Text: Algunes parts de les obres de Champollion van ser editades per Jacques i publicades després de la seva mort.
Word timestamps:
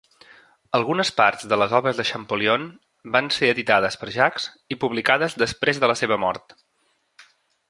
Algunes 0.77 1.09
parts 1.17 1.43
de 1.51 1.59
les 1.63 1.75
obres 1.79 1.99
de 1.99 2.05
Champollion 2.11 2.65
van 3.17 3.29
ser 3.37 3.51
editades 3.57 3.99
per 4.05 4.09
Jacques 4.19 4.49
i 4.77 4.79
publicades 4.85 5.39
després 5.47 5.83
de 5.85 5.93
la 5.95 5.99
seva 6.03 6.19
mort. 6.27 6.59